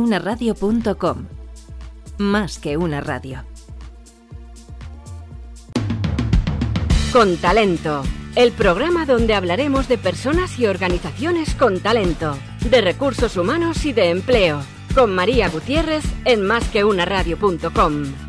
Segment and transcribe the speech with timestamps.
[0.00, 1.26] unaradio.com.
[2.18, 3.44] Más que una radio.
[7.12, 8.02] Con talento.
[8.34, 12.36] El programa donde hablaremos de personas y organizaciones con talento,
[12.68, 14.62] de recursos humanos y de empleo.
[14.94, 18.25] Con María Gutiérrez en másqueunaradio.com.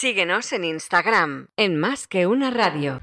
[0.00, 3.00] Síguenos en Instagram en Más que una radio.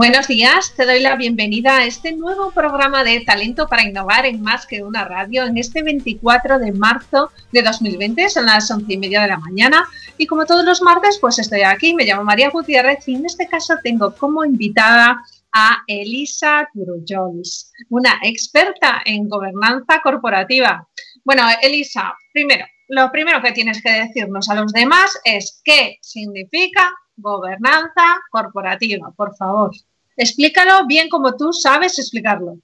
[0.00, 4.40] Buenos días, te doy la bienvenida a este nuevo programa de Talento para Innovar en
[4.40, 8.96] Más que una Radio en este 24 de marzo de 2020, son las once y
[8.96, 12.48] media de la mañana y como todos los martes pues estoy aquí, me llamo María
[12.48, 20.00] Gutiérrez y en este caso tengo como invitada a Elisa Turullolis, una experta en gobernanza
[20.02, 20.88] corporativa.
[21.24, 26.90] Bueno, Elisa, primero, lo primero que tienes que decirnos a los demás es qué significa
[27.18, 29.72] gobernanza corporativa, por favor.
[30.20, 32.58] Explícalo bien como tú sabes explicarlo.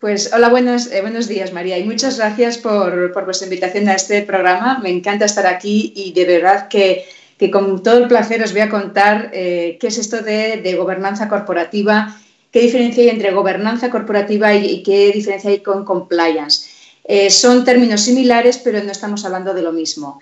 [0.00, 4.22] Pues hola, buenos, eh, buenos días María y muchas gracias por, vuestra invitación a este
[4.22, 4.80] programa.
[4.82, 7.04] Me encanta estar aquí y de verdad que,
[7.52, 12.18] con todo el placer os voy a contar eh, qué es esto de, gobernanza corporativa,
[12.50, 16.68] qué diferencia hay entre gobernanza corporativa y, qué diferencia hay con compliance.
[17.04, 20.20] Eh, son términos similares, pero no estamos hablando de lo mismo.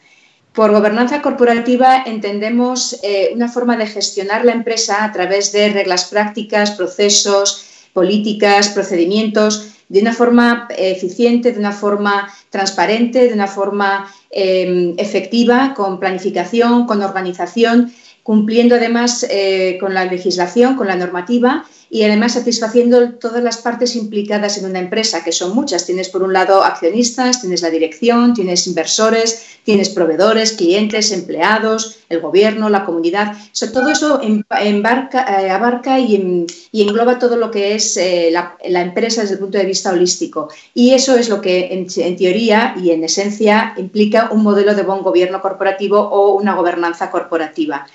[0.55, 6.05] Por gobernanza corporativa entendemos eh, una forma de gestionar la empresa a través de reglas
[6.05, 13.49] prácticas, procesos, políticas, procedimientos, de una forma eh, eficiente, de una forma transparente, de una
[13.49, 17.93] forma em, efectiva, con planificación, con organización,
[18.23, 23.95] cumpliendo además eh, con la legislación, con la normativa y además satisfaciendo todas las partes
[23.95, 25.87] implicadas en una empresa, que son muchas.
[25.87, 32.21] Tienes por un lado accionistas, tienes la dirección, tienes inversores, tienes proveedores, clientes, empleados, el
[32.21, 33.37] gobierno, la comunidad.
[33.73, 39.35] todo eso embarca, eh, abarca y, engloba todo lo que es eh, la, empresa desde
[39.35, 40.49] el punto de vista holístico.
[40.75, 45.03] Y eso es lo que en teoría y en esencia implica un modelo de buen
[45.03, 47.87] gobierno corporativo o una gobernanza corporativa.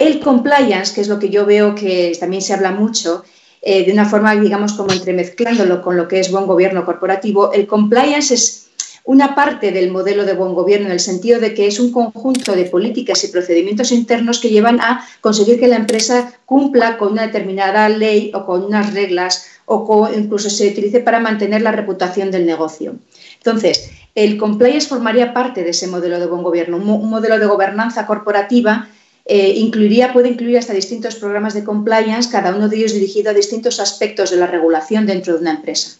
[0.00, 3.22] El compliance, que es lo que yo veo que también se habla mucho,
[3.60, 7.66] eh, de una forma, digamos, como entremezclándolo con lo que es buen gobierno corporativo, el
[7.66, 8.70] compliance es
[9.04, 12.56] una parte del modelo de buen gobierno en el sentido de que es un conjunto
[12.56, 17.26] de políticas y procedimientos internos que llevan a conseguir que la empresa cumpla con una
[17.26, 22.46] determinada ley o con unas reglas o incluso se utilice para mantener la reputación del
[22.46, 22.94] negocio.
[23.36, 28.06] Entonces, el compliance formaría parte de ese modelo de buen gobierno, un modelo de gobernanza
[28.06, 28.88] corporativa
[29.32, 33.32] eh, incluiría, puede incluir hasta distintos programas de compliance, cada uno de ellos dirigido a
[33.32, 35.98] distintos aspectos de la regulación dentro de una empresa.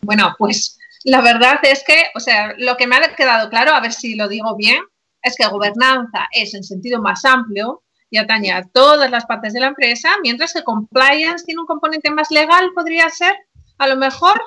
[0.00, 3.80] Bueno, pues la verdad es que, o sea, lo que me ha quedado claro, a
[3.80, 4.78] ver si lo digo bien,
[5.22, 9.60] es que gobernanza es en sentido más amplio y atañe a todas las partes de
[9.60, 13.34] la empresa, mientras que compliance tiene un componente más legal, podría ser,
[13.76, 14.40] a lo mejor,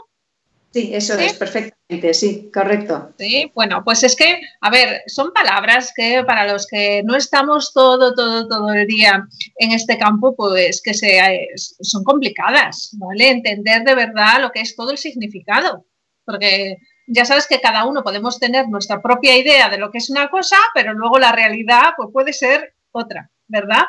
[0.74, 1.78] Sí, eso es, perfectamente,
[2.14, 3.14] sí, correcto.
[3.18, 7.74] Sí, bueno, pues es que, a ver, son palabras que para los que no estamos
[7.74, 13.30] todo, todo, todo el día en este campo, pues que se, son complicadas, ¿vale?
[13.30, 15.86] Entender de verdad lo que es todo el significado,
[16.26, 20.10] porque ya sabes que cada uno podemos tener nuestra propia idea de lo que es
[20.10, 23.84] una cosa, pero luego la realidad pues, puede ser otra, ¿verdad?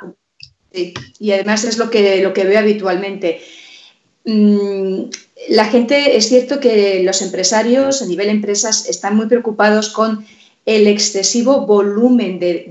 [0.73, 3.43] Sí, y además es lo que, lo que veo habitualmente.
[4.25, 5.05] Mm,
[5.51, 10.25] la gente, es cierto que los empresarios a nivel empresas están muy preocupados con
[10.67, 12.71] el excesivo volumen de,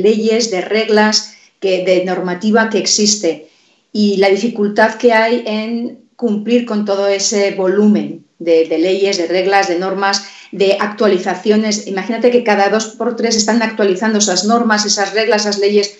[0.00, 3.50] leyes, de reglas, de normativa que existe
[3.92, 9.68] y la dificultad que hay en cumplir con todo ese volumen de, leyes, de reglas,
[9.68, 11.86] de normas, de actualizaciones.
[11.86, 15.96] Imagínate que cada dos por tres están actualizando esas normas, esas reglas, esas leyes.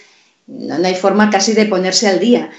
[0.47, 2.50] no hay forma casi de ponerse al día.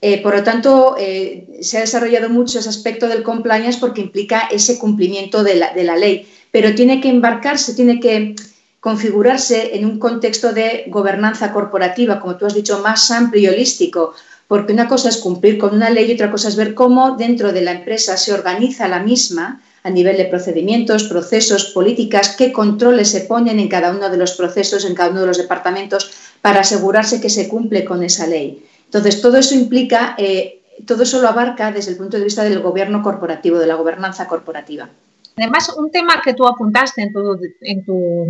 [0.00, 4.48] Eh, por lo tanto, eh, se ha desarrollado mucho ese aspecto del compliance porque implica
[4.50, 8.36] ese cumplimiento de la, ley, pero tiene que embarcarse, tiene que
[8.80, 14.14] configurarse en un contexto de gobernanza corporativa, como tú has dicho, más amplio y holístico,
[14.46, 17.52] porque una cosa es cumplir con una ley y otra cosa es ver cómo dentro
[17.52, 23.08] de la empresa se organiza la misma a nivel de procedimientos, procesos, políticas, qué controles
[23.08, 26.10] se ponen en cada uno de los procesos, en cada uno de los departamentos,
[26.42, 28.62] para asegurarse que se cumple con esa ley.
[28.86, 32.60] Entonces, todo eso implica, eh, todo eso lo abarca desde el punto de vista del
[32.60, 34.88] gobierno corporativo, de la gobernanza corporativa.
[35.36, 38.26] Además, un tema que tú apuntaste en tu, en tu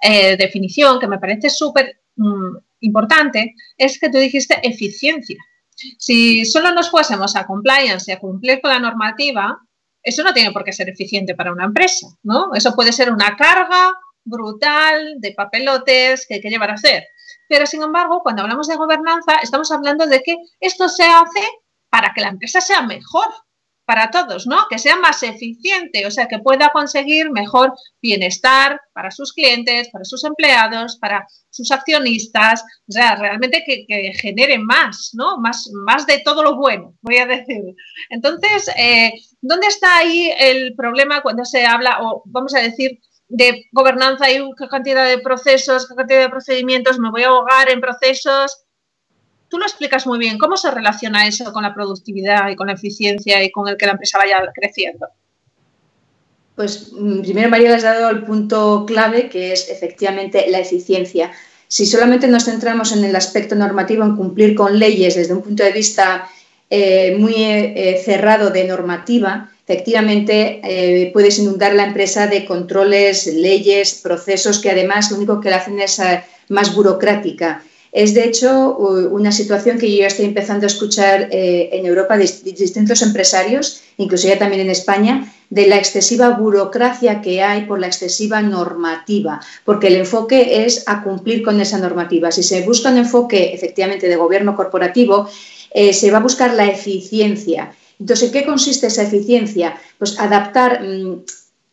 [0.00, 5.36] eh, definición, que me parece súper mm, importante, es que tú dijiste eficiencia.
[5.98, 9.58] Si solo nos fuésemos a compliance y a cumplir con la normativa,
[10.02, 12.54] eso no tiene por qué ser eficiente para una empresa, ¿no?
[12.54, 13.92] Eso puede ser una carga
[14.24, 17.04] brutal de papelotes que hay que llevar a hacer.
[17.48, 21.42] Pero, sin embargo, cuando hablamos de gobernanza, estamos hablando de que esto se hace
[21.88, 23.28] para que la empresa sea mejor,
[23.88, 24.66] para todos, ¿no?
[24.68, 27.72] Que sea más eficiente, o sea, que pueda conseguir mejor
[28.02, 34.58] bienestar para sus clientes, para sus empleados, para sus accionistas, o sea, realmente que, genere
[34.58, 35.38] más, ¿no?
[35.38, 37.62] Más, más de todo lo bueno, voy a decir.
[38.10, 39.10] Entonces, eh,
[39.40, 44.38] ¿dónde está ahí el problema cuando se habla, o vamos a decir, de gobernanza y
[44.58, 48.64] qué cantidad de procesos, qué cantidad de procedimientos, me voy a ahogar en procesos?
[49.48, 50.38] tú lo explicas muy bien.
[50.38, 53.86] ¿Cómo se relaciona eso con la productividad y con la eficiencia y con el que
[53.86, 55.08] la empresa vaya creciendo?
[56.54, 61.32] Pues mm, primero, María, le has dado el punto clave, que es efectivamente la eficiencia.
[61.68, 65.62] Si solamente nos centramos en el aspecto normativo, en cumplir con leyes desde un punto
[65.62, 66.28] de vista
[66.70, 74.00] eh, muy eh, cerrado de normativa, efectivamente eh, puedes inundar la empresa de controles, leyes,
[74.02, 76.00] procesos que además lo único que la hacen es
[76.48, 77.62] más burocrática
[77.92, 82.18] es, de hecho, una situación que yo ya estoy empezando a escuchar eh, en Europa
[82.18, 87.80] de distintos empresarios, incluso ya también en España, de la excesiva burocracia que hay por
[87.80, 92.30] la excesiva normativa, porque el enfoque es a cumplir con esa normativa.
[92.30, 95.28] Si se busca un enfoque efectivamente de gobierno corporativo,
[95.70, 97.72] eh, se va a buscar la eficiencia.
[97.98, 99.76] Entonces, ¿en qué consiste esa eficiencia?
[99.98, 101.24] Pues adaptar, mm,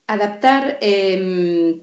[0.08, 1.82] adaptar em,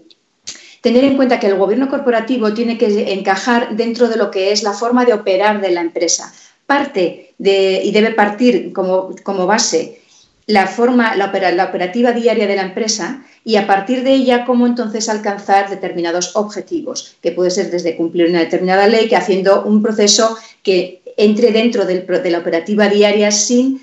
[0.81, 4.63] tener en cuenta que el gobierno corporativo tiene que encajar dentro de lo que es
[4.63, 6.33] la forma de operar de la empresa.
[6.67, 10.03] Parte de, y debe partir como, como base
[10.47, 15.09] la forma, la, operativa diaria de la empresa y a partir de ella cómo entonces
[15.09, 20.37] alcanzar determinados objetivos, que puede ser desde cumplir una determinada ley, que haciendo un proceso
[20.63, 23.83] que entre dentro de la operativa diaria sin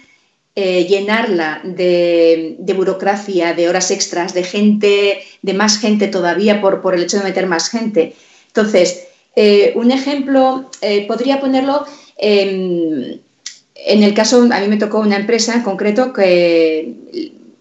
[0.55, 7.03] eh, llenarla de, burocracia, de horas extras, de gente, de más gente todavía por, el
[7.03, 8.15] hecho de meter más gente.
[8.47, 11.85] Entonces, eh, un ejemplo, eh, podría ponerlo
[12.21, 13.23] en
[14.03, 16.95] el caso, a mí me tocó una empresa en concreto que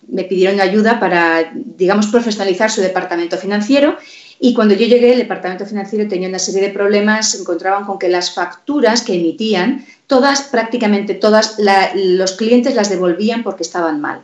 [0.08, 3.96] me pidieron ayuda para, digamos, profesionalizar su departamento financiero
[4.40, 7.98] y cuando yo llegué, el departamento financiero tenía una serie de problemas, se encontraban con
[7.98, 11.56] que las facturas que emitían todas, prácticamente todas,
[11.94, 14.22] los clientes las devolvían porque estaban mal.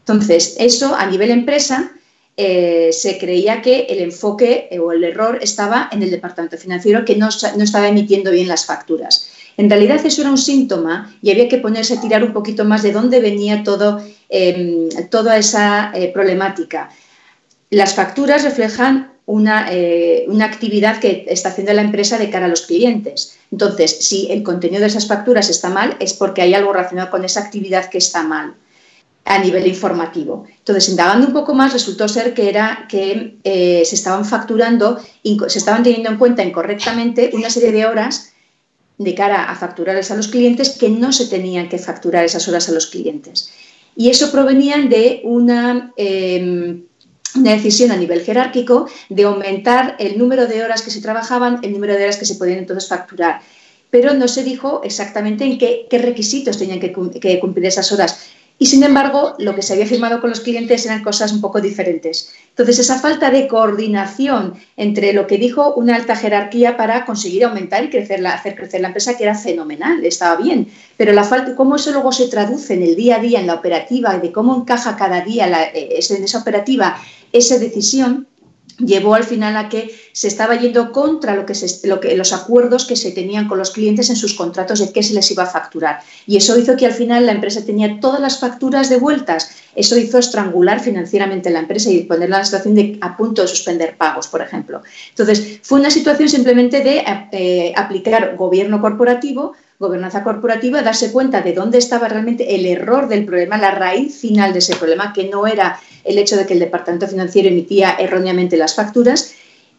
[0.00, 1.92] Entonces, eso a nivel empresa
[2.36, 7.04] eh, se creía que el enfoque eh, o el error estaba en el departamento financiero
[7.04, 9.30] que no, estaba emitiendo bien las facturas.
[9.56, 12.82] En realidad eso era un síntoma y había que ponerse a tirar un poquito más
[12.82, 16.90] de dónde venía todo, em, toda esa eh, problemática.
[17.70, 22.62] Las facturas reflejan eh, una, actividad que está haciendo la empresa de cara a los
[22.62, 23.38] clientes.
[23.50, 27.24] Entonces, si el contenido de esas facturas está mal, es porque hay algo relacionado con
[27.24, 28.54] esa actividad que está mal
[29.24, 30.44] a nivel informativo.
[30.58, 35.00] Entonces, indagando un poco más, resultó ser que era que eh, se estaban facturando,
[35.48, 38.34] se estaban teniendo en cuenta incorrectamente una serie de horas
[38.98, 42.68] de cara a facturarles a los clientes que no se tenían que facturar esas horas
[42.68, 43.50] a los clientes.
[43.96, 46.82] Y eso provenía de una em,
[47.36, 51.72] una decisión a nivel jerárquico de aumentar el número de horas que se trabajaban, el
[51.72, 53.40] número de horas que se podían entonces facturar.
[53.90, 58.30] Pero no se dijo exactamente en qué, requisitos tenían que, cumplir esas horas.
[58.56, 61.60] Y sin embargo, lo que se había firmado con los clientes eran cosas un poco
[61.60, 62.32] diferentes.
[62.50, 67.82] Entonces, esa falta de coordinación entre lo que dijo una alta jerarquía para conseguir aumentar
[67.82, 70.68] y crecer hacer crecer la empresa, que era fenomenal, estaba bien.
[70.96, 73.54] Pero la falta, cómo eso luego se traduce en el día a día, en la
[73.54, 76.96] operativa, de cómo encaja cada día eh, en esa operativa
[77.34, 78.28] esa decisión
[78.78, 82.86] llevó al final a que se estaba yendo contra lo que, lo que, los acuerdos
[82.86, 85.46] que se tenían con los clientes en sus contratos de qué se les iba a
[85.46, 86.00] facturar.
[86.26, 89.50] Y eso hizo que al final la empresa tenía todas las facturas devueltas.
[89.74, 93.48] Eso hizo estrangular financieramente la empresa y ponerla en la situación de a punto de
[93.48, 94.82] suspender pagos, por ejemplo.
[95.10, 101.52] Entonces, fue una situación simplemente de eh, aplicar gobierno corporativo gobernanza corporativa, darse cuenta de
[101.52, 105.46] dónde estaba realmente el error del problema, la raíz final de ese problema, que no
[105.46, 109.34] era el hecho de que el departamento financiero emitía erróneamente las facturas,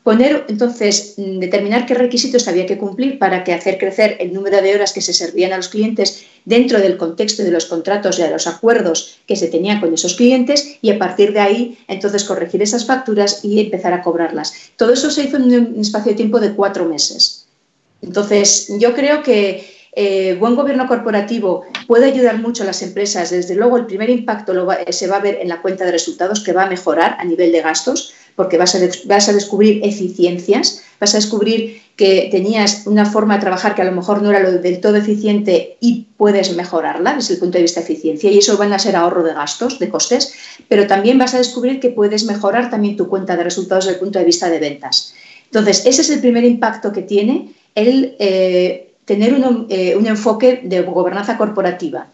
[0.06, 4.62] poner entonces mm, determinar qué requisitos había que cumplir para que hacer crecer el número
[4.62, 8.22] de horas que se servían a los clientes dentro del contexto de los contratos y
[8.22, 12.24] de los acuerdos que se tenían con esos clientes y a partir de ahí entonces
[12.24, 14.54] corregir esas facturas y empezar a cobrarlas.
[14.76, 17.48] Todo eso se hizo en un espacio de tiempo de cuatro meses.
[18.04, 23.30] Entonces yo creo que eh, buen gobierno corporativo puede ayudar mucho a las empresas.
[23.30, 24.54] Desde luego, el primer impacto
[24.90, 27.52] se va a ver en la cuenta de resultados que va a mejorar a nivel
[27.52, 33.06] de gastos, porque vas a, vas a descubrir eficiencias, vas a descubrir que tenías una
[33.06, 36.54] forma de trabajar que a lo mejor no era lo del todo eficiente y puedes
[36.54, 39.34] mejorarla desde el punto de vista de eficiencia y eso van a ser ahorro de
[39.34, 40.34] gastos, de costes,
[40.68, 44.04] pero también vas a descubrir que puedes mejorar también tu cuenta de resultados desde el
[44.04, 45.14] punto de vista de ventas.
[45.46, 49.34] Entonces, ese es el primer impacto que tiene el eh, tener
[49.70, 52.08] eh, un, enfoque de gobernanza corporativa.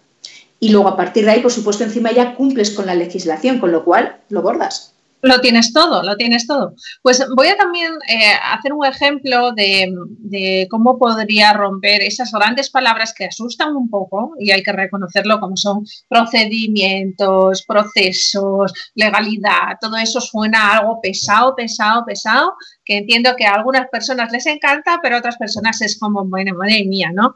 [0.59, 3.71] Y luego, a partir de ahí, por supuesto, encima ya cumples con la legislación, con
[3.71, 4.90] lo cual lo bordas.
[5.21, 6.73] Lo tienes todo, lo tienes todo.
[7.01, 13.13] Pues voy a también eh, hacer un ejemplo de, cómo podría romper esas grandes palabras
[13.13, 20.19] que asustan un poco, y hay que reconocerlo como son procedimientos, procesos, legalidad, todo eso
[20.21, 25.19] suena algo pesado, pesado, pesado, que entiendo que a algunas personas les encanta, pero a
[25.19, 27.33] otras personas es como, bueno, madre mía, ¿no?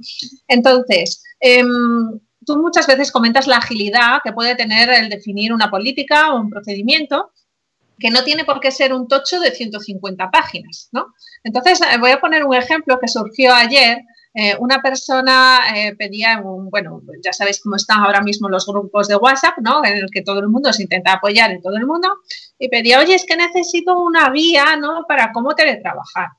[0.48, 6.34] Entonces, em, tú muchas veces comentas la agilidad que puede tener el definir una política
[6.34, 7.32] o un procedimiento,
[8.00, 11.14] que no tiene por qué ser un tocho de 150 páginas, ¿no?
[11.44, 14.00] Entonces, eh, voy a poner un ejemplo que surgió ayer.
[14.34, 19.08] Eh, una persona eh, pedía, un, bueno, ya sabéis cómo están ahora mismo los grupos
[19.08, 19.86] de WhatsApp, ¿no?
[19.86, 22.10] En el que todo el mundo se intenta apoyar en todo el mundo,
[22.60, 25.06] y pedía, oye, es que necesito una guía, ¿no?
[25.08, 26.30] Para cómo teletrabajar.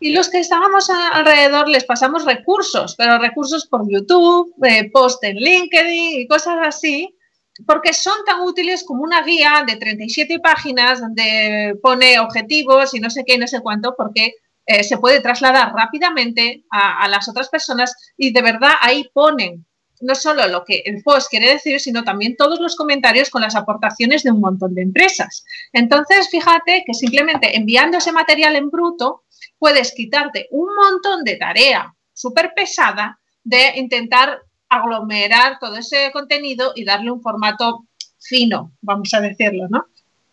[0.00, 4.54] Y los que estábamos alrededor les pasamos recursos, pero recursos por YouTube,
[4.92, 7.15] post en LinkedIn y cosas así,
[7.64, 13.10] porque son tan útiles como una guía de 37 páginas donde pone objetivos y no
[13.10, 14.34] sé qué y no sé cuánto, porque
[14.66, 19.64] eh, se puede trasladar rápidamente a, las otras personas y de verdad ahí ponen
[20.00, 23.56] no solo lo que el post quiere decir, sino también todos los comentarios con las
[23.56, 25.42] aportaciones de un montón de empresas.
[25.72, 29.22] Entonces, fíjate que simplemente enviando ese material en bruto,
[29.58, 36.84] puedes quitarte un montón de tarea súper pesada de intentar aglomerar todo ese contenido y
[36.84, 37.86] darle un formato
[38.18, 39.86] fino, vamos a decirlo, ¿no?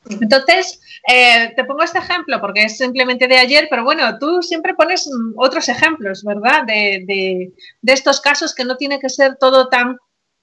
[0.10, 4.74] Entonces, eh, te pongo este ejemplo porque es simplemente de ayer, pero bueno, tú siempre
[4.74, 6.66] pones mm, otros ejemplos, ¿verdad?
[6.66, 9.98] De, estos casos que no tiene que ser todo tan,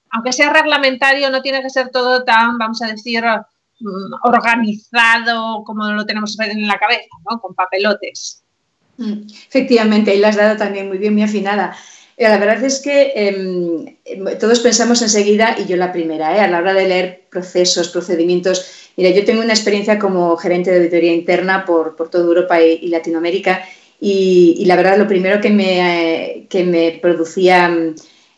[0.09, 5.91] aunque sea reglamentario, no tiene que ser todo tan, vamos a decir, mm, organizado como
[5.91, 7.39] lo tenemos en la cabeza, ¿no?
[7.39, 8.43] Con papelotes.
[8.97, 11.75] Mm, efectivamente, y la has dado también muy bien, muy afinada.
[12.29, 13.97] La verdad es que em,
[14.37, 16.39] todos pensamos enseguida, y yo la primera, ¿eh?
[16.39, 18.63] a la hora de leer procesos, procedimientos.
[18.95, 23.67] Mira, yo tengo una experiencia como gerente de auditoría interna por, toda Europa y, Latinoamérica,
[23.99, 27.75] y, la verdad lo primero que me, que me producía,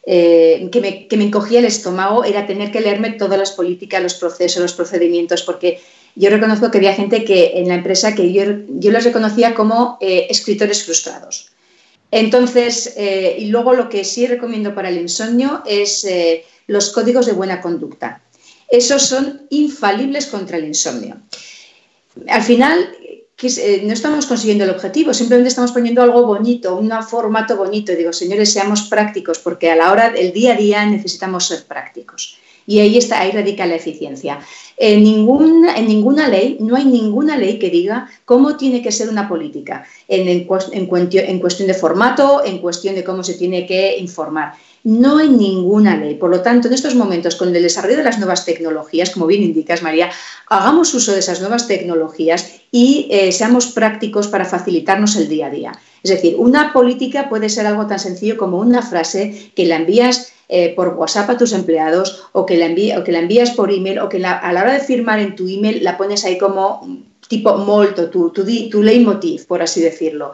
[0.05, 4.01] eh, que, me, que, me, encogía el estómago era tener que leerme todas las políticas,
[4.01, 5.81] los procesos, los procedimientos, porque
[6.15, 9.97] yo reconozco que había gente que en la empresa que yo, yo los reconocía como
[9.99, 11.52] eh, escritores frustrados.
[12.15, 17.25] Entonces, eh, y luego lo que sí recomiendo para el insomnio es eh, los códigos
[17.25, 18.21] de buena conducta.
[18.69, 21.17] Esos son infalibles contra el insomnio.
[22.27, 22.95] Al final,
[23.41, 27.93] eh, no estamos consiguiendo el objetivo, simplemente estamos poniendo algo bonito, un formato bonito.
[27.93, 32.37] Digo, señores, seamos prácticos, porque a la hora del día a día necesitamos ser prácticos.
[32.65, 34.39] Y ahí está, ahí radica la eficiencia.
[34.77, 39.27] En, en ninguna ley, no hay ninguna ley que diga cómo tiene que ser una
[39.29, 44.53] política, en, en, en cuestión de formato, en cuestión de cómo se tiene que informar.
[44.83, 46.15] No hay ninguna ley.
[46.15, 49.43] Por lo tanto, en estos momentos, con el desarrollo de las nuevas tecnologías, como bien
[49.43, 50.09] indicas, María,
[50.47, 55.51] hagamos uso de esas nuevas tecnologías y eh, seamos prácticos para facilitarnos el día a
[55.51, 55.71] día.
[56.01, 60.32] Es decir, una política puede ser algo tan sencillo como una frase que la envías
[60.55, 62.67] eh, por WhatsApp a tus empleados o que, la
[63.03, 65.83] que la envías por email o que a la hora de firmar en tu email
[65.83, 66.87] la pones ahí como
[67.27, 70.31] tipo molto, tu, tu, tu leitmotiv, por así decirlo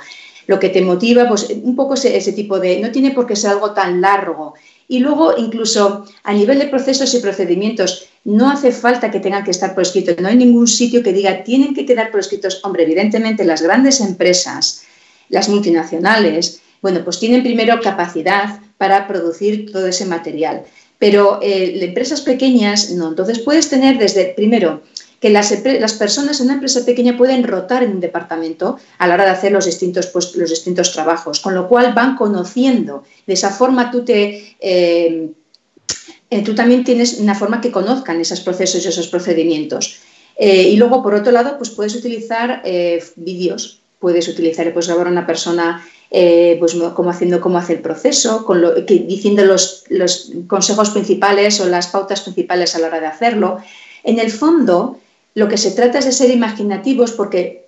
[0.50, 3.52] lo que te motiva, pues un poco ese, tipo de, no tiene por qué ser
[3.52, 4.56] algo tan largo.
[4.88, 9.52] Y luego, incluso a nivel de procesos y procedimientos, no hace falta que tengan que
[9.52, 10.20] estar por escrito.
[10.20, 12.62] No hay ningún sitio que diga tienen que quedar por escritos.
[12.64, 14.82] Hombre, evidentemente las grandes empresas,
[15.30, 20.64] las multinacionales, bueno, pues tienen primero capacidad para producir todo ese material.
[20.98, 23.10] Pero eh, empresas pequeñas no.
[23.10, 24.82] Entonces puedes tener desde, primero,
[25.20, 25.52] que las,
[25.94, 29.52] personas en una empresa pequeña pueden rotar en un departamento a la hora de hacer
[29.52, 33.04] los distintos, pues, los distintos trabajos, con lo cual van conociendo.
[33.28, 34.56] De esa forma tú te...
[34.60, 35.30] Eh,
[36.32, 40.00] eh, tú también tienes una forma que conozcan esos procesos y esos procedimientos.
[40.38, 42.62] Eh, y luego, por otro lado, pues puedes utilizar
[43.16, 48.46] vídeos, puedes utilizar, puedes grabar a una persona pues como haciendo cómo hace el proceso,
[48.88, 49.86] diciendo los,
[50.48, 53.60] consejos principales o las pautas principales a la hora de hacerlo.
[54.04, 54.98] En el fondo,
[55.36, 57.68] lo que se trata es de ser imaginativos porque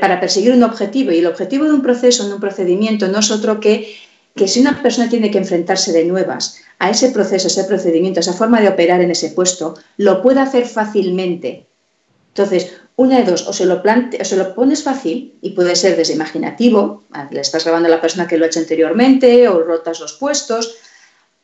[0.00, 3.30] para perseguir un objetivo y el objetivo de un proceso, de un procedimiento, no es
[3.30, 3.94] otro que
[4.34, 8.32] que si una persona tiene que enfrentarse de nuevas a ese proceso, ese procedimiento, esa
[8.32, 11.66] forma de operar en ese puesto, lo puede hacer fácilmente.
[12.28, 15.74] Entonces, una de dos, o se lo, plante, o se lo pones fácil, y puede
[15.74, 19.62] ser desde imaginativo, le estás grabando a la persona que lo ha hecho anteriormente, o
[19.62, 20.76] rotas los puestos,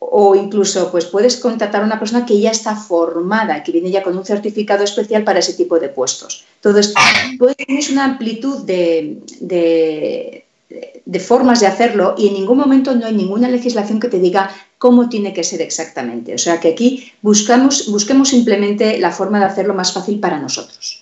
[0.00, 4.02] o incluso pues puedes contratar a una persona que ya está formada, que viene ya
[4.02, 6.44] con un certificado especial para ese tipo de puestos.
[6.56, 6.94] Entonces,
[7.38, 13.12] pues, tienes una amplitud de, de, formas de hacerlo y en ningún momento no hay
[13.12, 16.34] ninguna legislación que te diga cómo tiene que ser exactamente.
[16.34, 20.99] O sea que aquí buscamos, busquemos simplemente la forma de hacerlo más fácil para nosotros.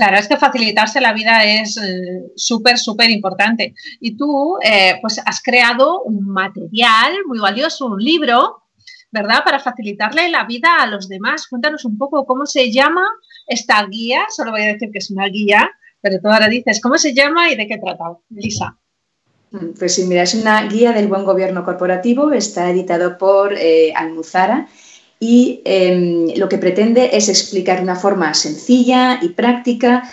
[0.00, 3.74] Claro, es que facilitarse la vida es eh, súper, súper importante.
[4.00, 8.62] Y tú, eh, pues, has creado un material muy valioso, un libro,
[9.10, 9.44] ¿verdad?
[9.44, 11.46] Para facilitarle la vida a los demás.
[11.48, 13.06] Cuéntanos un poco cómo se llama
[13.46, 14.24] esta guía.
[14.34, 17.50] Solo voy a decir que es una guía, pero tú ahora dices cómo se llama
[17.50, 18.04] y de qué trata.
[18.30, 18.78] Lisa.
[19.50, 22.32] Mm, pues sí, mira, es una guía del buen gobierno corporativo.
[22.32, 24.66] Está editado por eh, Almuzara
[25.22, 30.10] y em, lo que pretende es explicar de una forma sencilla y práctica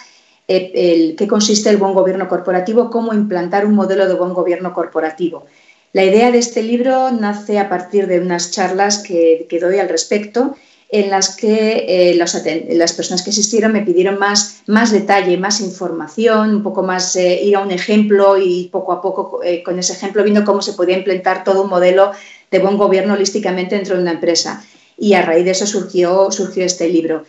[0.49, 5.45] eh, qué consiste el buen gobierno corporativo, cómo implantar un modelo de buen gobierno corporativo.
[5.93, 10.55] La idea de este libro nace a partir de unas charlas que, doy al respecto,
[10.89, 16.55] en las que eh, las personas que asistieron me pidieron más, más detalle, más información,
[16.55, 20.23] un poco más eh, ir a un ejemplo y poco a poco con ese ejemplo
[20.23, 22.11] viendo cómo se podía implantar todo un modelo
[22.51, 24.63] de buen gobierno holísticamente dentro de una empresa
[24.97, 27.23] y a raíz de eso surgió, surgió este libro.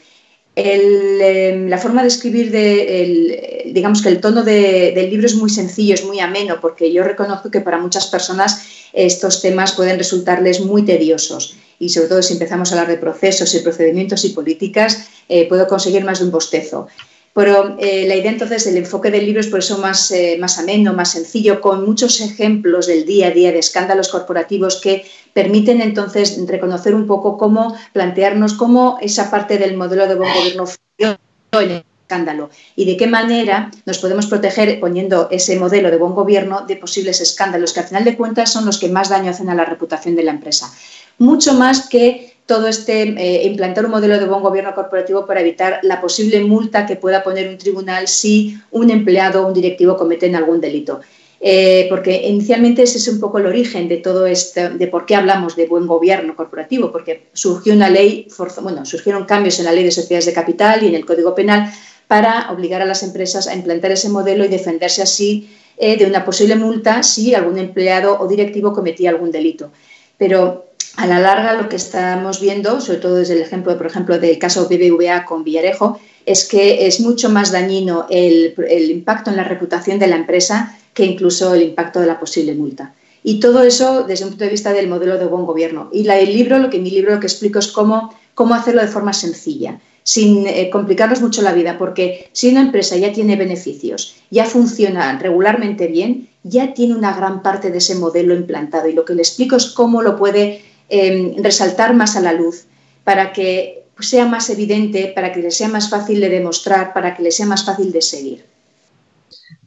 [0.57, 5.95] Em, la forma de escribir, de, digamos que el tono del libro es muy sencillo,
[5.95, 8.61] es muy ameno, porque yo reconozco que para muchas personas
[8.93, 13.55] estos temas pueden resultarles muy tediosos y sobre todo si empezamos a hablar de procesos
[13.55, 16.89] y procedimientos y políticas, eh, puedo conseguir más de un bostezo.
[17.35, 20.59] Pero eh, la idea entonces, el enfoque del libro es por eso más, eh, más
[20.59, 25.81] ameno, más sencillo, con muchos ejemplos del día a día de escándalos corporativos que permiten
[25.81, 31.85] entonces reconocer un poco cómo plantearnos cómo esa parte del modelo de buen gobierno funciona
[32.09, 36.77] escándalo y de qué manera nos podemos proteger poniendo ese modelo de buen gobierno de
[36.77, 39.67] posibles escándalos que al final de cuentas son los que más daño hacen a la
[39.67, 40.73] reputación de la empresa.
[41.19, 45.81] Mucho más que todo este eh, implantar un modelo de buen gobierno corporativo para evitar
[45.83, 50.35] la posible multa que pueda poner un tribunal si un empleado o un directivo cometen
[50.35, 51.01] algún delito.
[51.41, 55.15] Eh, porque inicialmente ese es un poco el origen de todo esto, de por qué
[55.15, 58.27] hablamos de buen gobierno corporativo, porque surgió una ley,
[58.63, 61.71] bueno, surgieron cambios en la ley de sociedades de capital y en el Código Penal
[62.09, 66.25] para obligar a las empresas a implantar ese modelo y defenderse así eh, de una
[66.25, 69.71] posible multa si algún empleado o directivo cometía algún delito.
[70.17, 70.68] Pero
[70.99, 74.37] a la larga lo que estamos viendo, sobre todo desde el ejemplo, por ejemplo, del
[74.37, 78.53] caso BBVA con Villarejo, es que es mucho más dañino el,
[78.91, 82.95] impacto en la reputación de la empresa que incluso el impacto de la posible multa.
[83.23, 85.89] Y todo eso desde un punto de vista del modelo de buen gobierno.
[85.93, 88.89] Y el libro, lo que mi libro lo que explico es cómo, cómo hacerlo de
[88.89, 94.17] forma sencilla, sin eh, complicarnos mucho la vida, porque si una empresa ya tiene beneficios,
[94.33, 98.89] ya funciona regularmente bien, ya tiene una gran parte de ese modelo implantado.
[98.89, 102.67] Y lo que le explico es cómo lo puede em, resaltar más a la luz
[103.05, 107.23] para que sea más evidente, para que le sea más fácil de demostrar, para que
[107.23, 108.45] le sea más fácil de seguir.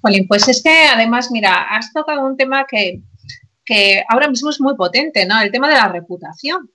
[0.02, 3.02] Jolín, pues es que además, mira, has tocado un tema que,
[4.10, 5.40] ahora mismo es muy potente, ¿no?
[5.42, 6.70] El tema de la reputación.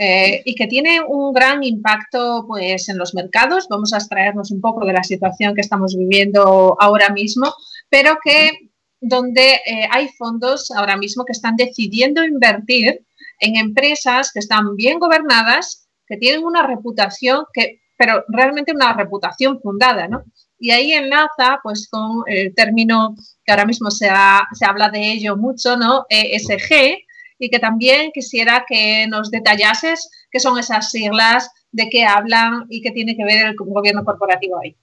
[0.00, 3.66] Eh, y que tiene un gran impacto pues, en los mercados.
[3.68, 7.52] Vamos a extraernos un poco de la situación que estamos viviendo ahora mismo,
[7.90, 13.04] pero que donde eh, hay fondos ahora mismo que están decidiendo invertir
[13.38, 19.60] en empresas que están bien gobernadas, que tienen una reputación, que, pero realmente una reputación
[19.60, 20.22] fundada, ¿no?
[20.58, 24.08] Y ahí enlaza pues con el término que ahora mismo se,
[24.52, 26.04] se habla de ello mucho, ¿no?
[26.08, 26.98] ESG,
[27.38, 32.82] y que también quisiera que nos detallases qué son esas siglas, de qué hablan y
[32.82, 34.76] qué tiene que ver el gobierno corporativo ahí.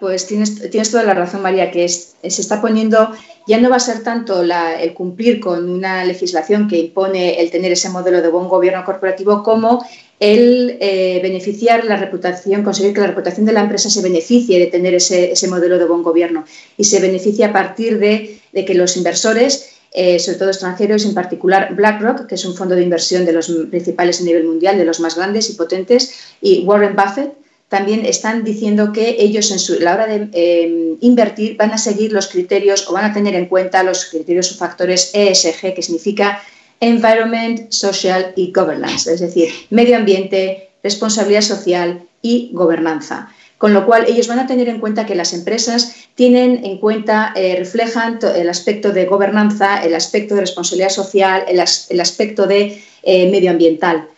[0.00, 3.10] Pues tienes, tienes toda la razón, María, que se está poniendo,
[3.46, 7.70] ya no va a ser tanto el cumplir con una legislación que impone el tener
[7.72, 9.84] ese modelo de buen gobierno corporativo como
[10.18, 14.68] el eh, beneficiar la reputación, conseguir que la reputación de la empresa se beneficie de
[14.68, 16.46] tener ese, modelo de buen gobierno.
[16.78, 21.74] Y se beneficie a partir de, que los inversores, eh, sobre todo extranjeros, en particular
[21.74, 24.98] BlackRock, que es un fondo de inversión de los principales a nivel mundial, de los
[24.98, 27.34] más grandes y potentes, y Warren Buffett,
[27.70, 32.26] también están diciendo que ellos en la hora de em, invertir van a seguir los
[32.26, 36.42] criterios o van a tener en cuenta los criterios o factores ESG, que significa
[36.80, 43.30] Environment, Social y Governance, es decir, medio ambiente, responsabilidad social y gobernanza.
[43.56, 47.32] Con lo cual, ellos van a tener en cuenta que las empresas tienen en cuenta,
[47.36, 53.30] eh, reflejan el aspecto de gobernanza, el aspecto de responsabilidad social, el, aspecto de eh,
[53.30, 54.08] medioambiental,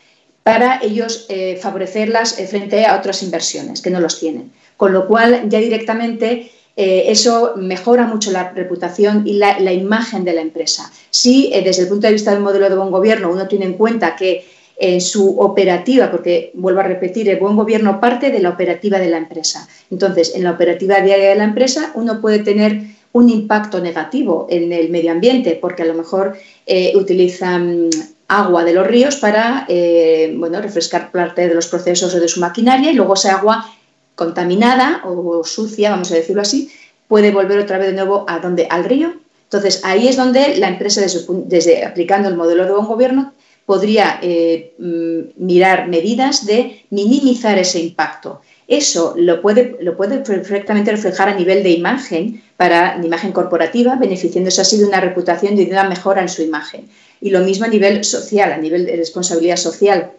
[0.42, 4.52] para ellos eh, favorecerlas frente a otras inversiones que no los tienen.
[4.76, 10.40] Con lo cual, ya directamente eso mejora mucho la reputación y la, imagen de la
[10.40, 10.90] empresa.
[11.10, 14.16] Si desde el punto de vista del modelo de buen gobierno uno tiene en cuenta
[14.16, 14.46] que
[14.82, 19.08] en su operativa, porque vuelvo a repetir, el buen gobierno parte de la operativa de
[19.08, 19.68] la empresa.
[19.90, 22.80] Entonces, en la operativa diaria de la empresa uno puede tener
[23.12, 27.90] un impacto negativo en el medio ambiente, porque a lo mejor eh, utilizan
[28.38, 32.90] agua de los ríos para eh, bueno, refrescar parte de los procesos de su maquinaria
[32.90, 33.70] y luego esa agua
[34.14, 36.70] contaminada o sucia, vamos a decirlo así,
[37.08, 39.14] puede volver otra vez de nuevo a donde al río.
[39.44, 41.02] Entonces ahí es donde la empresa,
[41.46, 43.34] desde aplicando el modelo de buen gobierno,
[43.66, 48.40] podría eh, mm, mirar medidas de minimizar ese impacto.
[48.72, 54.62] Eso lo puede, lo puede perfectamente reflejar a nivel de imagen, para imagen corporativa, beneficiándose
[54.62, 56.88] así de una reputación y de una mejora en su imagen.
[57.20, 60.12] Y lo mismo a nivel social, a nivel de responsabilidad social,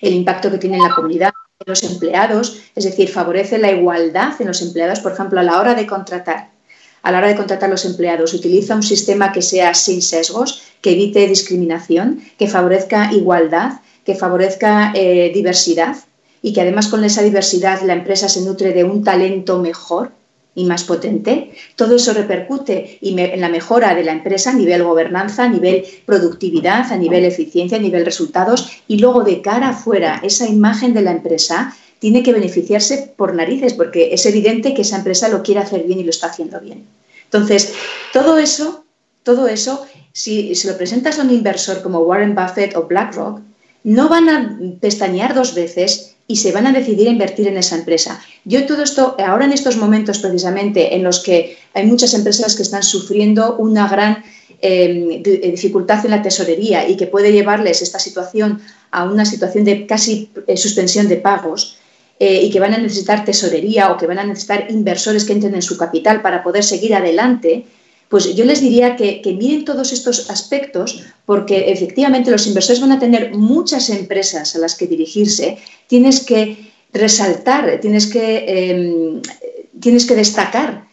[0.00, 4.32] el impacto que tiene en la comunidad, en los empleados, es decir, favorece la igualdad
[4.40, 6.48] en los empleados, por ejemplo, a la hora de contratar
[7.02, 10.62] a la hora de contratar a los empleados utiliza un sistema que sea sin sesgos,
[10.80, 15.96] que evite discriminación, que favorezca igualdad, que favorezca eh, diversidad
[16.48, 20.12] y que además con esa diversidad la empresa se nutre de un talento mejor
[20.54, 25.44] y más potente, todo eso repercute en la mejora de la empresa a nivel gobernanza,
[25.44, 30.48] a nivel productividad, a nivel eficiencia, a nivel resultados y luego de cara afuera esa
[30.48, 35.28] imagen de la empresa tiene que beneficiarse por narices, porque es evidente que esa empresa
[35.28, 36.86] lo quiere hacer bien y lo está haciendo bien.
[37.24, 37.74] Entonces,
[38.14, 38.86] todo eso,
[39.22, 43.40] todo eso, si se lo presentas a un inversor como Warren Buffett o BlackRock,
[43.84, 47.74] no van a pestañear dos veces y se van a decidir a invertir en esa
[47.74, 48.20] empresa.
[48.44, 52.62] Yo todo esto, ahora en estos momentos precisamente en los que hay muchas empresas que
[52.62, 54.22] están sufriendo una gran
[54.60, 58.60] em, dificultad en la tesorería y que puede llevarles esta situación
[58.90, 61.78] a una situación de casi eh, suspensión de pagos,
[62.20, 65.54] eh, y que van a necesitar tesorería o que van a necesitar inversores que entren
[65.54, 67.64] en su capital para poder seguir adelante,
[68.08, 72.98] pues yo les diría que, miren todos estos aspectos porque efectivamente los inversores van a
[72.98, 79.20] tener muchas empresas a las que dirigirse, tienes que resaltar, tienes que, em,
[79.78, 80.84] tienes que destacar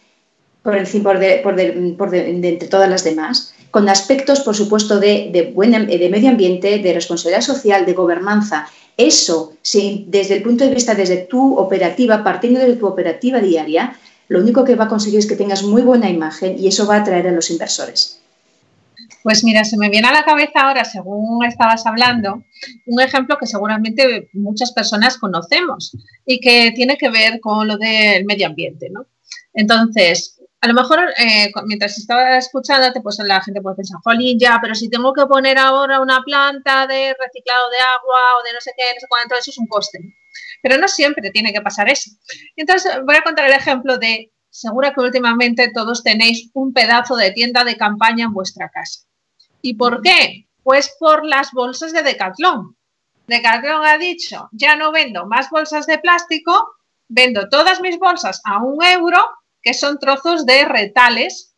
[0.62, 6.28] por, encima, por, de, entre todas las demás, con aspectos, por supuesto, de, de medio
[6.28, 8.66] ambiente, de responsabilidad social, de gobernanza.
[8.96, 9.52] Eso,
[10.06, 13.96] desde el punto de vista, desde tu operativa, partiendo de tu operativa diaria,
[14.28, 16.96] lo único que va a conseguir es que tengas muy buena imagen y eso va
[16.96, 18.20] a atraer a los inversores.
[19.22, 22.44] Pues mira, se me viene a la cabeza ahora, según estabas hablando,
[22.86, 28.24] un ejemplo que seguramente muchas personas conocemos y que tiene que ver con lo del
[28.24, 29.06] medio ambiente, ¿no?
[29.52, 34.58] Entonces, a lo mejor eh, mientras estaba escuchándote, pues la gente puede pensar, jolín, ya,
[34.60, 38.60] pero si tengo que poner ahora una planta de reciclado de agua o de no
[38.60, 39.98] sé qué, no sé cuánto, eso es un coste.
[40.62, 42.10] Pero no siempre tiene que pasar eso.
[42.56, 47.30] Entonces, voy a contar el ejemplo de, seguro que últimamente todos tenéis un pedazo de
[47.30, 49.00] tienda de campaña en vuestra casa.
[49.62, 50.48] ¿Y por qué?
[50.62, 52.76] Pues por las bolsas de Decathlon.
[53.26, 56.68] Decathlon ha dicho, ya no vendo más bolsas de plástico,
[57.08, 59.18] vendo todas mis bolsas a un euro
[59.62, 61.56] que son trozos de retales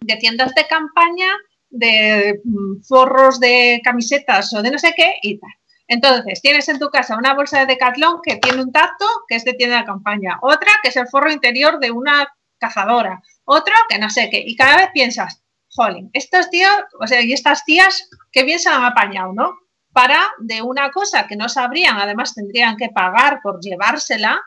[0.00, 1.36] de tiendas de campaña,
[1.70, 5.50] de mm, forros de camisetas o de no sé qué y tal.
[5.88, 9.44] Entonces, tienes en tu casa una bolsa de Decathlon que tiene un tacto, que es
[9.44, 13.98] de tienda de campaña, otra que es el forro interior de una cazadora, otro que
[13.98, 18.10] no sé qué, y cada vez piensas, jolín, estos tíos, o sea, y estas tías,
[18.32, 19.56] qué bien se han apañado, ¿no?
[19.92, 24.38] Para de una cosa que no sabrían, además tendrían que pagar por llevársela,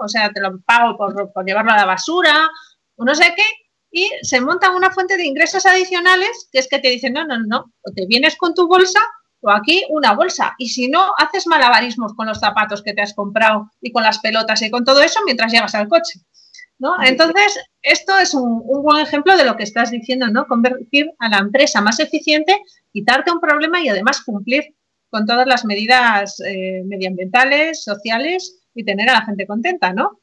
[0.00, 2.48] o sea, te lo pago por, por llevarlo a la basura,
[2.96, 3.44] o no sé qué,
[3.92, 7.38] y se montan una fuente de ingresos adicionales que es que te dicen, no, no,
[7.38, 9.00] no, o te vienes con tu bolsa
[9.40, 10.54] o aquí una bolsa.
[10.58, 14.18] Y si no, haces malabarismos con los zapatos que te has comprado y con las
[14.18, 16.20] pelotas y con todo eso mientras llegas al coche.
[16.78, 16.94] ¿no?
[17.02, 20.46] Entonces, esto es un, buen ejemplo de lo que estás diciendo, ¿no?
[20.46, 22.60] Convertir a la empresa más eficiente,
[22.92, 24.74] quitarte un problema y además cumplir
[25.10, 30.20] con todas las medidas eh, medioambientales, sociales y tener a la gente contenta, ¿no?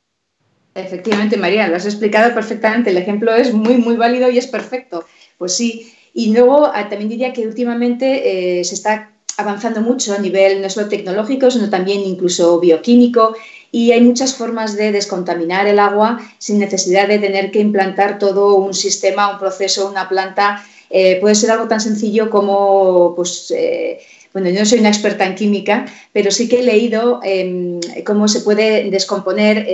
[0.76, 2.90] Efectivamente, María, lo has explicado perfectamente.
[2.90, 5.06] El ejemplo es muy, muy válido y es perfecto.
[5.38, 5.94] Pues sí.
[6.18, 10.70] Y luego ah, también diría que últimamente eh, se está avanzando mucho a nivel no
[10.70, 13.36] solo tecnológico, sino también incluso bioquímico.
[13.70, 18.56] Y hay muchas formas de descontaminar el agua sin necesidad de tener que implantar todo
[18.56, 20.64] un sistema, un proceso, una planta.
[20.90, 24.00] Eh, puede ser algo tan sencillo como, pues, eh,
[24.32, 28.30] bueno, yo no soy una experta en química, pero sí que he leído em, cómo
[28.30, 29.68] se puede descomponer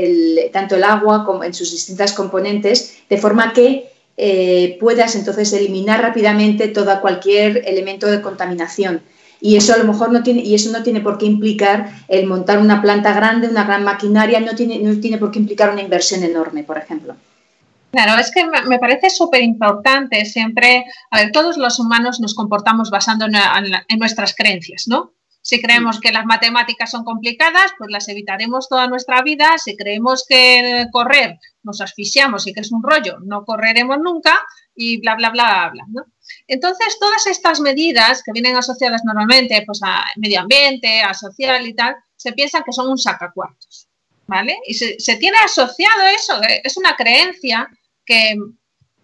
[0.51, 3.90] tanto el agua como en sus distintas componentes, de forma que
[4.23, 9.01] eh, puedas entonces eliminar rápidamente todo cualquier elemento de contaminación.
[9.41, 12.27] Y eso a lo mejor no tiene, y eso no tiene por qué implicar el
[12.27, 15.81] montar una planta grande, una gran maquinaria, no tiene, no tiene por qué implicar una
[15.81, 17.15] inversión enorme, por ejemplo.
[17.91, 22.91] Claro, es que me parece súper importante siempre, a ver, todos los humanos nos comportamos
[22.91, 25.13] basando en, nuestras creencias, ¿no?
[25.41, 29.58] Si creemos que las matemáticas son complicadas, pues las evitaremos toda nuestra vida.
[29.58, 34.41] Si creemos que correr nos asfixiamos y que es un rollo, no correremos nunca
[34.75, 36.06] y bla, bla, bla, bla, ¿no?
[36.47, 41.73] Entonces, todas estas medidas que vienen asociadas normalmente pues, a medio ambiente, a social y
[41.73, 43.88] tal, se piensan que son un sacacuartos,
[44.27, 44.58] ¿vale?
[44.67, 47.67] Y se, se tiene asociado eso, es una creencia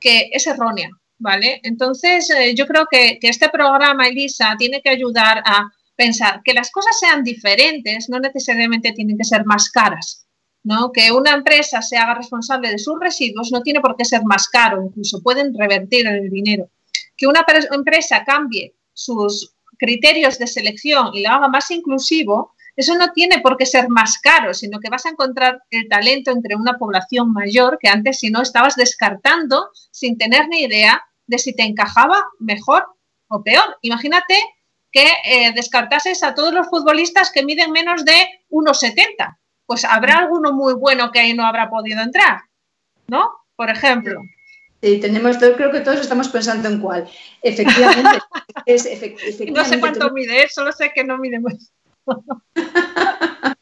[0.01, 1.59] que, es errónea, ¿vale?
[1.63, 6.71] Entonces, eh, yo creo que, este programa, Elisa, tiene que ayudar a pensar que las
[6.71, 10.27] cosas sean diferentes, no necesariamente tienen que ser más caras.
[10.63, 10.91] ¿no?
[10.91, 14.49] Que una empresa se haga responsable de sus residuos no tiene por qué ser más
[14.49, 16.69] caro, incluso pueden revertir el dinero.
[17.15, 23.13] Que una empresa cambie sus criterios de selección y lo haga más inclusivo, eso no
[23.13, 26.77] tiene por qué ser más caro, sino que vas a encontrar el talento entre una
[26.77, 31.63] población mayor que antes si no estabas descartando sin tener ni idea de si te
[31.63, 32.85] encajaba mejor
[33.29, 33.77] o peor.
[33.81, 34.37] Imagínate
[34.91, 39.37] que eh, descartases a todos los futbolistas que miden menos de 1,70.
[39.65, 42.41] Pues habrá alguno muy bueno que ahí no habrá podido entrar,
[43.07, 43.31] ¿no?
[43.55, 44.21] Por ejemplo.
[44.81, 47.09] Sí, tenemos, creo que todos estamos pensando en cuál.
[47.41, 48.19] Efectivamente.
[49.51, 51.65] no sé cuánto mide, solo sé que no mide mucho.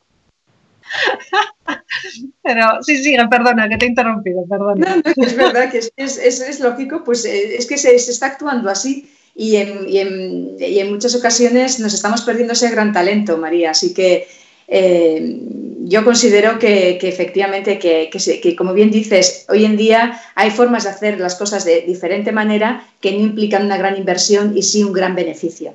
[2.43, 5.01] Pero sí, sí, perdona, que te he interrumpido, perdona.
[5.15, 10.89] es verdad que es, lógico, pues eh, es que se, está actuando así y en,
[10.89, 13.71] muchas ocasiones nos estamos perdiendo ese gran talento, María.
[13.71, 14.27] Así que
[14.67, 15.39] eh,
[15.81, 21.19] yo considero que, efectivamente, que, como bien dices, hoy en día hay formas de hacer
[21.19, 25.15] las cosas de diferente manera que no implican una gran inversión y sí un gran
[25.15, 25.73] beneficio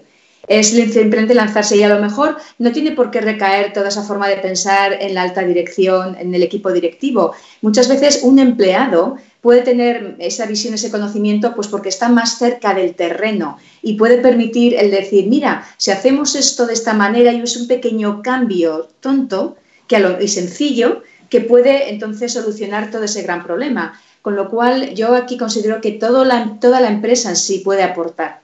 [0.49, 4.29] es simplemente lanzarse y a lo mejor no tiene por qué recaer toda esa forma
[4.29, 7.35] de pensar en la alta dirección, en el equipo directivo.
[7.63, 12.75] Muchas veces un empleado puede tener esa visión, ese conocimiento, pues porque está más cerca
[12.75, 17.41] del terreno y puede permitir el decir, mira, si hacemos esto de esta manera y
[17.41, 19.57] es un pequeño cambio tonto
[19.89, 24.01] que y sencillo que puede entonces solucionar todo ese gran problema.
[24.23, 28.43] Con lo cual, yo aquí considero que toda la empresa en sí puede aportar.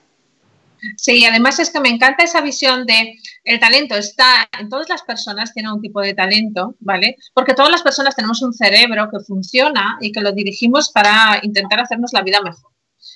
[0.95, 3.15] Sí, además es que me encanta esa visión de
[3.47, 7.15] el talento está en todas las personas, tiene un tipo de talento, ¿vale?
[7.33, 11.79] Porque todas las personas tenemos un cerebro que funciona y que lo dirigimos para intentar
[11.79, 12.71] hacernos la vida mejor.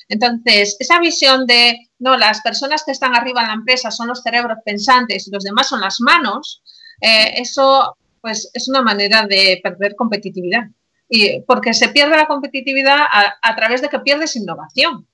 [0.08, 4.22] Entonces, esa visión de, no, las personas que están arriba en la empresa son los
[4.22, 6.64] cerebros pensantes y los demás son las manos,
[7.02, 10.64] eh, eso pues es una manera de perder competitividad.
[11.10, 13.00] Y porque se pierde la competitividad
[13.42, 15.08] a través de que pierdes innovación.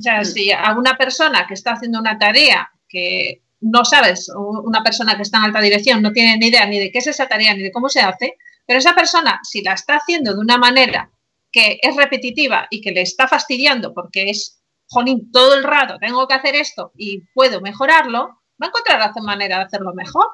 [0.00, 0.24] O sea, mm.
[0.24, 5.22] si a una persona que está haciendo una tarea que no sabes, una persona que
[5.22, 7.62] está en alta dirección no tiene ni idea ni de qué es esa tarea ni
[7.62, 11.10] de cómo se hace, pero esa persona, si la está haciendo de una manera
[11.50, 16.28] que es repetitiva y que le está fastidiando porque es, jolín, todo el rato tengo
[16.28, 18.28] que hacer esto y puedo mejorarlo,
[18.62, 20.26] va a encontrar la manera de hacerlo mejor.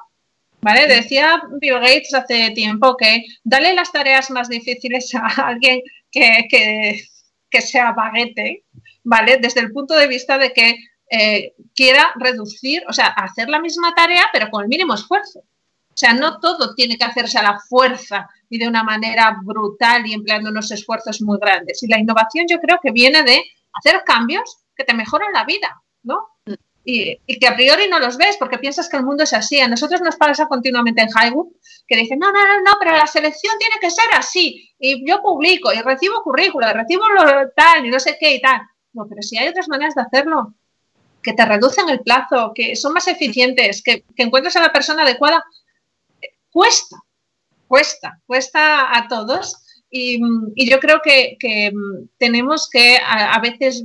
[0.63, 0.87] ¿Vale?
[0.87, 7.01] Decía Bill Gates hace tiempo que dale las tareas más difíciles a alguien que, que,
[7.49, 8.63] que sea baguete
[9.03, 9.37] ¿vale?
[9.37, 10.77] Desde el punto de vista de que
[11.13, 15.39] eh, quiera reducir, o sea, hacer la misma tarea, pero con el mínimo esfuerzo.
[15.39, 20.07] O sea, no todo tiene que hacerse a la fuerza y de una manera brutal
[20.07, 21.83] y empleando unos esfuerzos muy grandes.
[21.83, 23.43] Y la innovación yo creo que viene de
[23.73, 26.29] hacer cambios que te mejoran la vida, ¿no?
[26.85, 29.59] Y, que a priori no los ves porque piensas que el mundo es así.
[29.59, 31.51] A nosotros nos pasa continuamente en Highwood
[31.87, 34.71] que dicen, no, no, no, no, pero la selección tiene que ser así.
[34.79, 38.61] Y yo publico y recibo currícula, recibo lo tal y no sé qué y tal.
[38.93, 40.55] No, pero si hay otras maneras de hacerlo,
[41.21, 45.03] que te reducen el plazo, que son más eficientes, que, que encuentres a la persona
[45.03, 45.43] adecuada,
[46.51, 46.97] cuesta,
[47.67, 49.57] cuesta, cuesta a todos.
[49.89, 50.19] Y,
[50.69, 51.37] yo creo que,
[52.17, 53.83] tenemos que a, veces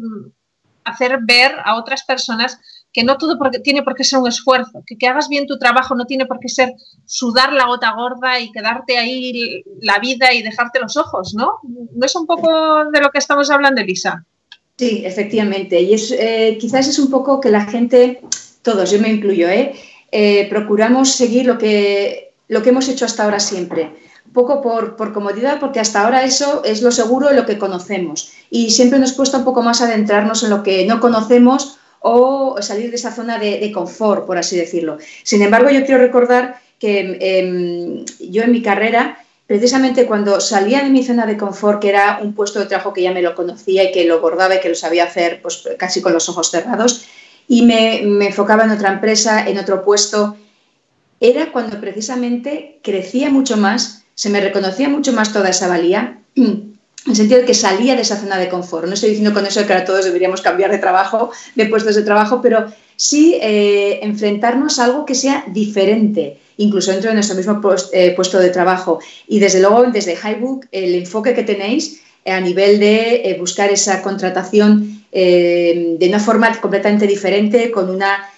[0.84, 2.60] hacer ver a otras personas
[2.92, 5.58] que no todo porque, tiene por qué ser un esfuerzo, que, que hagas bien tu
[5.58, 6.72] trabajo no tiene por qué ser
[7.04, 11.58] sudar la gota gorda y quedarte ahí la vida y dejarte los ojos, ¿no?
[11.62, 14.24] ¿No es un poco de lo que estamos hablando, Elisa?
[14.78, 15.80] Sí, efectivamente.
[15.80, 18.20] Y es, eh, quizás es un poco que la gente,
[18.62, 19.74] todos, yo me incluyo, ¿eh?
[20.12, 23.90] Eh, procuramos seguir lo que, lo que hemos hecho hasta ahora siempre.
[24.26, 28.32] un poco por, por, comodidad, porque hasta ahora eso es lo seguro, lo que conocemos.
[28.50, 32.90] Y siempre nos cuesta un poco más adentrarnos en lo que no conocemos o salir
[32.90, 34.98] de esa zona de, confort, por así decirlo.
[35.22, 40.90] Sin embargo, yo quiero recordar que em, yo en mi carrera, precisamente cuando salía de
[40.90, 43.84] mi zona de confort, que era un puesto de trabajo que ya me lo conocía
[43.84, 47.06] y que lo bordaba y que lo sabía hacer pues, casi con los ojos cerrados,
[47.48, 50.36] y me, me enfocaba en otra empresa, en otro puesto,
[51.20, 56.18] era cuando precisamente crecía mucho más, se me reconocía mucho más toda esa valía
[57.06, 58.86] en el sentido de que salía de esa zona de confort.
[58.86, 62.02] No estoy diciendo con eso que ahora todos deberíamos cambiar de trabajo, de puestos de
[62.02, 67.60] trabajo, pero sí eh, enfrentarnos a algo que sea diferente, incluso dentro de nuestro mismo
[67.92, 68.98] eh, puesto de trabajo.
[69.28, 74.02] Y desde luego, desde Highbook, el enfoque que tenéis eh, a nivel de buscar esa
[74.02, 78.28] contratación de una forma completamente diferente, con, una,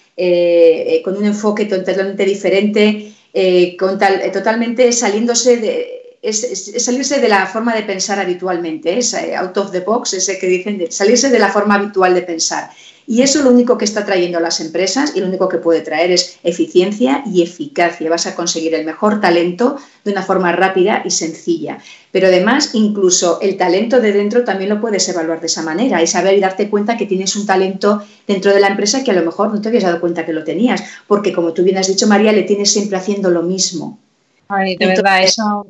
[1.02, 3.12] con un enfoque totalmente diferente,
[3.76, 5.98] con totalmente saliéndose de
[6.32, 10.46] salirse de la forma de pensar habitualmente, es eh, out of the box, ese que
[10.46, 12.70] dicen, salirse de la forma habitual de pensar.
[13.10, 15.80] Y eso lo único que está trayendo a las empresas y lo único que puede
[15.80, 18.10] traer es eficiencia y eficacia.
[18.10, 21.78] Vas a conseguir el mejor talento de una forma rápida y sencilla.
[22.12, 26.06] Pero además, incluso el talento de dentro también lo puedes evaluar de esa manera y
[26.06, 29.24] saber y darte cuenta que tienes un talento dentro de la empresa que a lo
[29.24, 32.06] mejor no te habías dado cuenta que lo tenías, porque como tú bien has dicho,
[32.06, 33.98] María, le tienes siempre haciendo lo mismo.
[34.48, 35.66] Ay, de verdad, eso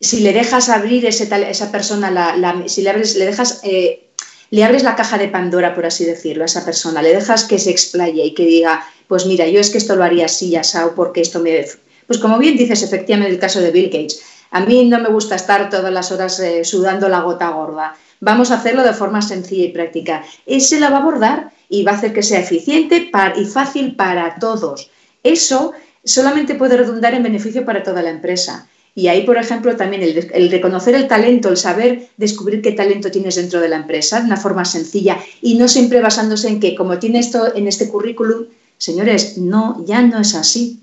[0.00, 4.09] si le dejas abrir ese esa persona, la, si le, abres, le dejas, eh,
[4.50, 7.58] le abres la caja de Pandora, por así decirlo, a esa persona, le dejas que
[7.58, 10.64] se explaye y que diga, pues mira, yo es que esto lo haría así, ya
[10.64, 11.64] sao, porque esto me...
[12.06, 15.36] Pues como bien dices, efectivamente, el caso de Bill Gates, a mí no me gusta
[15.36, 17.94] estar todas las horas eh, sudando la gota gorda.
[18.18, 20.24] Vamos a hacerlo de forma sencilla y práctica.
[20.46, 23.94] Él se la va a abordar y va a hacer que sea eficiente y fácil
[23.94, 24.90] para todos.
[25.22, 25.72] Eso
[26.04, 28.68] solamente puede redundar en beneficio para toda la empresa.
[28.94, 33.36] Y ahí, por ejemplo, también el, reconocer el talento, el saber descubrir qué talento tienes
[33.36, 36.98] dentro de la empresa de una forma sencilla y no siempre basándose en que como
[36.98, 38.46] tiene esto en este currículum,
[38.78, 40.80] señores, no, ya no es así.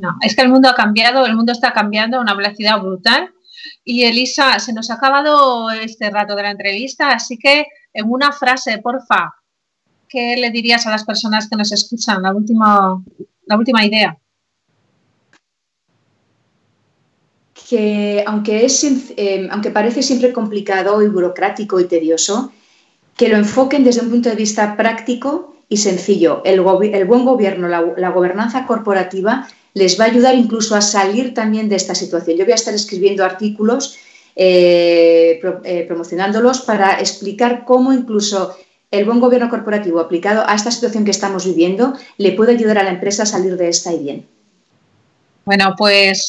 [0.00, 3.30] No, es que el mundo ha cambiado, el mundo está cambiando a una velocidad brutal.
[3.84, 8.32] Y Elisa, se nos ha acabado este rato de la entrevista, así que en una
[8.32, 9.34] frase, porfa,
[10.08, 12.22] ¿qué le dirías a las personas que nos escuchan?
[12.22, 13.02] La última,
[13.46, 14.16] la última idea.
[17.70, 18.82] Que aunque, es,
[19.16, 22.50] eh, aunque parece siempre complicado y burocrático y tedioso,
[23.16, 26.42] que lo enfoquen desde un punto de vista práctico y sencillo.
[26.44, 31.76] El, buen gobierno, la, gobernanza corporativa les va a ayudar incluso a salir también de
[31.76, 32.36] esta situación.
[32.36, 33.98] Yo voy a estar escribiendo artículos,
[34.34, 38.56] eh, eh, promocionándolos para explicar cómo incluso
[38.90, 42.82] el buen gobierno corporativo aplicado a esta situación que estamos viviendo le puede ayudar a
[42.82, 44.26] la empresa a salir de esta y bien.
[45.44, 46.28] Bueno, pues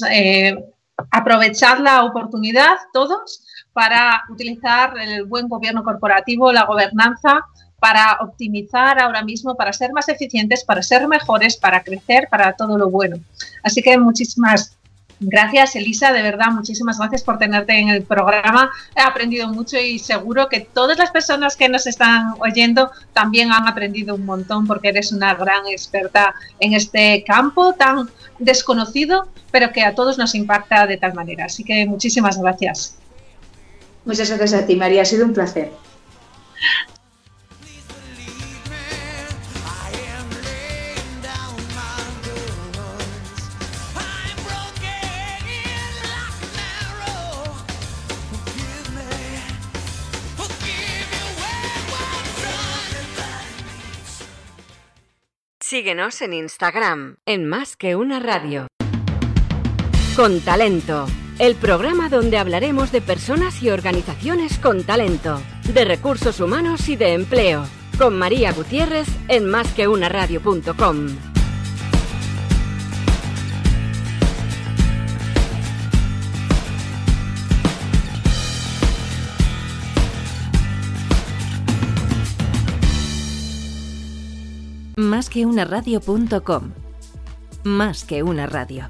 [1.10, 7.46] aprovechar la oportunidad todos para utilizar el buen gobierno corporativo, la gobernanza,
[7.80, 12.78] para optimizar ahora mismo, para ser más eficientes, para ser mejores, para crecer, para todo
[12.78, 13.18] lo bueno.
[13.64, 14.78] Así que muchísimas
[15.24, 18.72] Gracias, Elisa, de verdad, muchísimas gracias por tenerte en el programa.
[18.96, 23.68] He aprendido mucho y seguro que todas las personas que nos están oyendo también han
[23.68, 29.84] aprendido un montón porque eres una gran experta en este campo tan desconocido, pero que
[29.84, 31.46] a todos nos impacta de tal manera.
[31.46, 32.98] Así que muchísimas gracias.
[34.06, 35.04] Muchas gracias a ti, María.
[35.04, 35.72] Ha sido un placer.
[55.72, 58.68] Síguenos en Instagram, en Más que una radio.
[60.18, 61.08] Con talento.
[61.40, 65.42] El programa donde hablaremos de personas y organizaciones con talento,
[65.74, 67.64] de recursos humanos y de empleo.
[67.98, 71.31] Con María Gutiérrez en másqueunaradio.com.
[84.98, 86.72] Más que una radio.com.
[87.64, 88.90] Más que una radio.